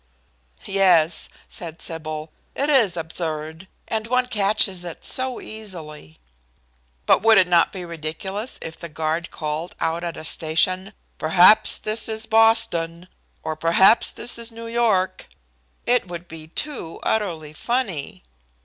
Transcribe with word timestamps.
"Yes," 0.65 1.29
said 1.47 1.79
Sybil, 1.79 2.31
"it 2.55 2.71
is 2.71 2.97
absurd, 2.97 3.67
and 3.87 4.07
one 4.07 4.25
catches 4.25 4.83
it 4.83 5.05
so 5.05 5.39
easily." 5.39 6.17
"But 7.05 7.21
would 7.21 7.37
it 7.37 7.47
not 7.47 7.71
be 7.71 7.85
ridiculous 7.85 8.57
if 8.63 8.79
the 8.79 8.89
guard 8.89 9.29
called 9.29 9.75
out 9.79 10.03
at 10.03 10.17
a 10.17 10.23
station, 10.23 10.93
'Perhaps 11.19 11.77
this 11.77 12.09
is 12.09 12.25
Boston!' 12.25 13.09
or 13.43 13.55
'Perhaps 13.55 14.13
this 14.13 14.39
is 14.39 14.51
New 14.51 14.65
York?' 14.65 15.27
It 15.85 16.07
would 16.07 16.27
be 16.27 16.47
too 16.47 16.99
utterly 17.03 17.53
funny." 17.53 18.23